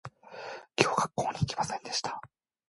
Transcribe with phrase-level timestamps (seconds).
[0.81, 2.19] 今日学校に行きませんでした